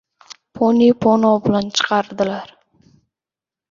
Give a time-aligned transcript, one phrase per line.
[0.59, 2.59] Ponani pona bilan chiqaradilar.